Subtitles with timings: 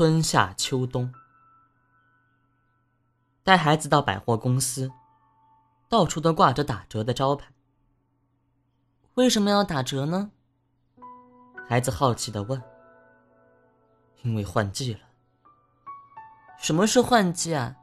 [0.00, 1.12] 春夏秋冬，
[3.42, 4.90] 带孩子到百货公司，
[5.90, 7.52] 到处都挂着打折的招牌。
[9.12, 10.30] 为什么要打折呢？
[11.68, 12.62] 孩子好奇的问。
[14.22, 15.00] 因为换季了。
[16.56, 17.76] 什么是换季啊？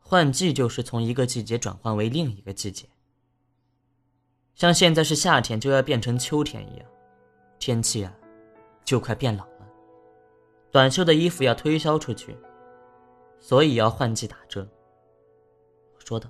[0.00, 2.88] 换季就是从一个季节转换为另一个季节。
[4.56, 6.88] 像现在是夏天，就要变成秋天一样，
[7.60, 8.12] 天气啊，
[8.84, 9.46] 就快变冷。
[10.76, 12.36] 短袖的衣服要推销出去，
[13.40, 14.68] 所以要换季打折。
[15.94, 16.28] 我说道。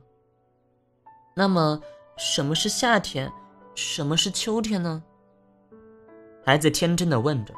[1.35, 1.81] 那么，
[2.17, 3.29] 什么是夏天？
[3.75, 5.03] 什么是秋天呢？
[6.45, 7.53] 孩子天真的问着，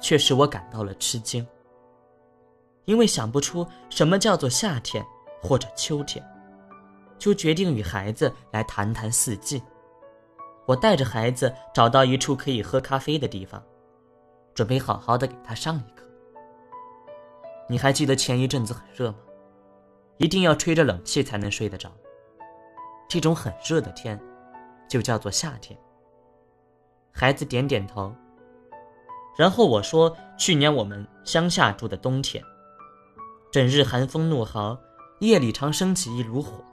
[0.00, 1.44] 却使我感到了吃惊。
[2.84, 5.04] 因为想不出什么叫做夏天
[5.42, 6.24] 或者秋天，
[7.18, 9.60] 就决定与孩子来谈谈四季。
[10.66, 13.60] 我带着孩子找到一处可以喝咖啡的地方，
[14.54, 16.06] 准备好好的给他上一课。
[17.68, 19.18] 你还记得前一阵子很热吗？
[20.18, 21.90] 一定要吹着冷气才能睡得着。
[23.08, 24.20] 这种很热的天，
[24.88, 25.78] 就叫做夏天。
[27.10, 28.14] 孩子点点头。
[29.36, 32.42] 然后我说：“去年我们乡下住的冬天。”
[33.50, 34.78] 整日寒风怒号，
[35.20, 36.64] 夜里常升起一炉火，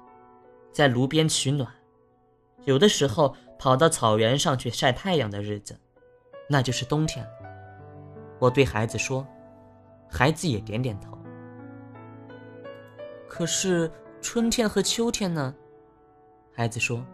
[0.72, 1.68] 在炉边取暖。
[2.66, 5.80] 有的时候跑到草原上去晒太阳的日子，
[6.48, 7.41] 那就是冬天了。
[8.42, 9.24] 我对孩子说，
[10.10, 11.16] 孩子也点点头。
[13.30, 13.90] 可是
[14.20, 15.54] 春天和秋天呢？
[16.52, 17.06] 孩子说，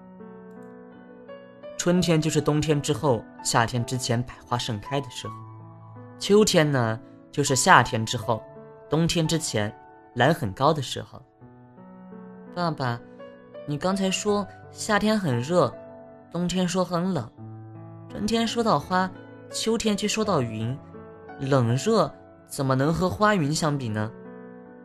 [1.77, 5.33] 春天就是冬天之后、夏天之前百花盛开的时候，
[6.17, 6.97] 秋天呢，
[7.29, 8.41] 就是夏天之后。
[8.89, 9.69] 冬天之前，
[10.13, 11.21] 蓝很高的时候。
[12.55, 12.97] 爸爸，
[13.67, 15.69] 你刚才说夏天很热，
[16.31, 17.29] 冬天说很冷，
[18.09, 19.11] 春天说到花，
[19.51, 20.75] 秋天却说到云，
[21.39, 22.11] 冷热
[22.47, 24.11] 怎么能和花云相比呢？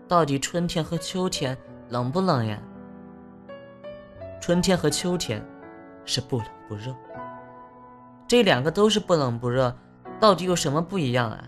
[0.06, 1.56] 到底春天和秋天
[1.89, 2.58] 冷不冷呀？
[4.40, 5.45] 春天和秋天
[6.05, 6.95] 是不冷不热。
[8.27, 9.74] 这两个都是不冷不热，
[10.20, 11.45] 到底有什么不一样啊？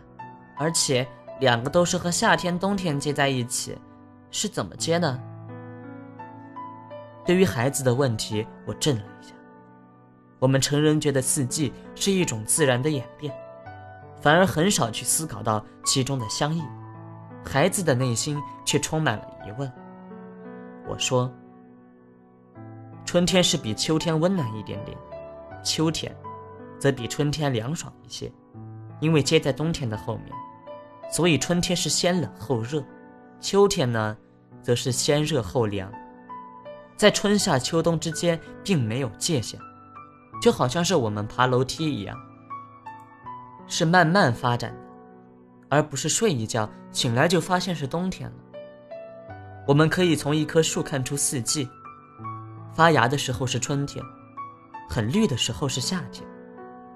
[0.56, 1.06] 而且。
[1.40, 3.76] 两个都是和夏天、冬天接在一起，
[4.30, 5.20] 是怎么接的？
[7.26, 9.34] 对于孩子的问题，我怔了一下。
[10.38, 13.34] 我们成人觉得四季是一种自然的演变，
[14.24, 16.62] 反而很少去思考到其中的相异。
[17.44, 19.70] 孩子的内心却充满了疑问。
[20.88, 21.30] 我说
[23.04, 24.96] ：“春天是比秋天温暖一点点，
[25.62, 26.16] 秋天
[26.78, 28.32] 则比春天凉爽一些，
[28.98, 30.28] 因为接在冬天的后面。”
[31.12, 32.82] 所以春天是先冷后热，
[33.42, 34.16] 秋天呢，
[34.62, 35.92] 则是先热后凉，
[36.96, 39.60] 在春夏秋冬之间并没有界限，
[40.40, 42.18] 就好像是我们爬楼梯一样，
[43.66, 44.80] 是慢慢发展的，
[45.68, 48.36] 而不是睡一觉醒来就发现是冬天了。
[49.66, 51.68] 我们可以从一棵树看出四季，
[52.72, 54.04] 发芽的时候是春天，
[54.88, 56.28] 很绿的时候是夏天，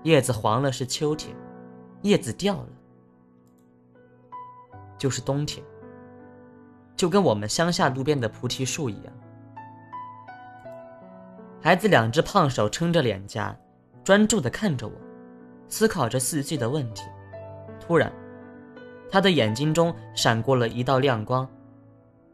[0.03, 1.35] 叶子黄了是秋天，
[2.03, 2.69] 叶子掉了。
[4.99, 5.65] 就是冬天，
[6.97, 9.13] 就跟我们乡下路边的菩提树一样。
[11.63, 13.57] 孩子两只胖手撑着脸颊，
[14.05, 14.93] 专注地看着我，
[15.69, 17.03] 思考着四季的问题。
[17.81, 18.13] 突然，
[19.11, 21.49] 他的眼睛中闪过了一道亮光，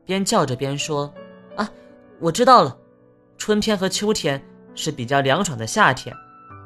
[0.04, 1.12] 边叫着边说
[1.56, 1.70] ：“啊，
[2.20, 2.76] 我知道了，
[3.36, 4.42] 春天和秋天
[4.74, 6.14] 是比较凉爽的夏天，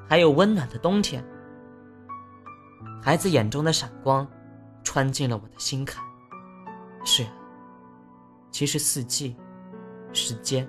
[0.08, 1.24] 还有温暖的冬天。”
[3.02, 4.26] 孩子眼中的闪光。
[4.84, 6.02] 穿进了我的心坎。
[7.04, 7.26] 是，
[8.50, 9.36] 其实四季、
[10.14, 10.66] 时间、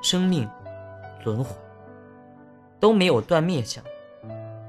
[0.00, 0.48] 生命、
[1.22, 1.54] 轮回
[2.80, 3.84] 都没有断灭相。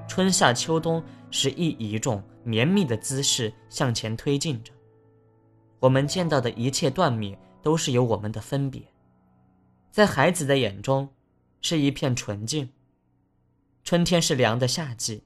[0.07, 4.71] 春夏秋冬是以一种绵密的姿势向前推进着。
[5.79, 8.81] 我们见到的一切断灭，都是有我们的分别。
[9.91, 11.13] 在孩子的眼中，
[11.61, 12.69] 是一片纯净。
[13.83, 15.23] 春天是凉的夏季，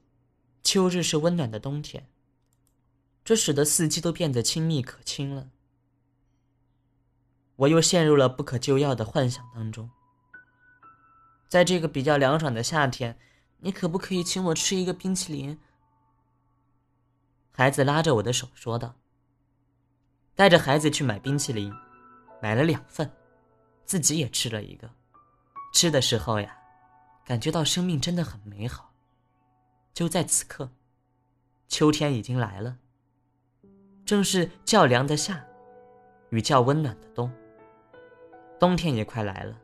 [0.62, 2.08] 秋日是温暖的冬天。
[3.24, 5.50] 这使得四季都变得亲密可亲了。
[7.56, 9.90] 我又陷入了不可救药的幻想当中。
[11.48, 13.18] 在这个比较凉爽的夏天，
[13.60, 15.58] 你可不可以请我吃一个冰淇淋？
[17.50, 18.94] 孩子拉着我的手说道。
[20.34, 21.74] 带着孩子去买冰淇淋，
[22.40, 23.10] 买了两份，
[23.84, 24.88] 自己也吃了一个。
[25.72, 26.56] 吃的时候呀，
[27.24, 28.92] 感觉到生命真的很美好。
[29.92, 30.70] 就在此刻，
[31.66, 32.78] 秋天已经来了。
[34.06, 35.44] 正是较凉的夏，
[36.30, 37.28] 与较温暖的冬。
[38.60, 39.58] 冬天也快来了，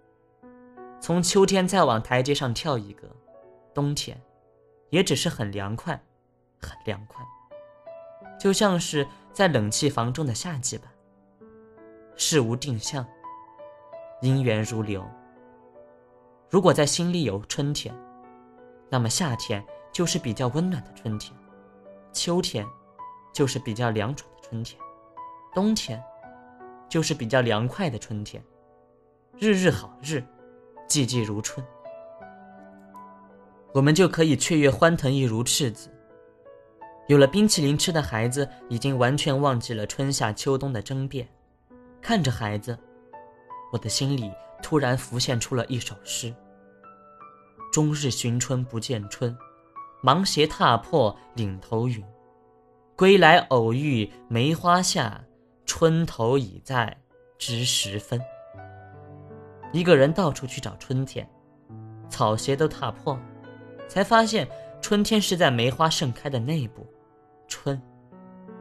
[1.00, 3.08] 从秋天再往台阶上跳一格，
[3.74, 4.18] 冬天，
[4.90, 6.00] 也只是很凉快，
[6.60, 7.24] 很凉快。
[8.38, 10.92] 就像是在冷气房中的夏季吧，
[12.16, 13.06] 事无定向，
[14.22, 15.04] 因缘如流。
[16.48, 17.94] 如果在心里有春天，
[18.88, 21.36] 那么夏天就是比较温暖的春天，
[22.12, 22.64] 秋天
[23.32, 24.80] 就是比较凉爽的春天，
[25.52, 26.00] 冬天
[26.88, 28.42] 就是比较凉快的春天。
[29.36, 30.22] 日日好日，
[30.86, 31.64] 季季如春，
[33.74, 35.90] 我们就可以雀跃欢腾，一如赤子。
[37.08, 41.28] 有了冰淇淋吃的孩子，已经完全忘记了春夏秋冬的争辩。
[42.00, 42.78] 看着孩子，
[43.72, 44.30] 我的心里
[44.62, 46.32] 突然浮现出了一首诗：
[47.72, 49.36] 终日寻春不见春，
[50.04, 52.02] 忙鞋踏破岭头云。
[52.94, 55.20] 归来偶遇梅花下，
[55.66, 56.96] 春头已在
[57.38, 58.20] 知时分。
[59.72, 61.28] 一个人到处去找春天，
[62.08, 63.22] 草鞋都踏破了，
[63.88, 64.48] 才发现
[64.80, 66.86] 春天是在梅花盛开的内部，
[67.48, 67.80] 春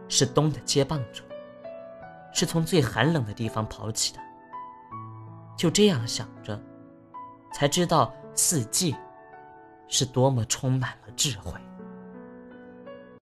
[0.08, 1.24] 是冬的接棒者，
[2.34, 4.20] 是从最寒冷的地方跑起的。
[5.58, 6.60] 就这样想着，
[7.54, 8.96] 才知道四季
[9.88, 11.52] 是多么充满了智慧。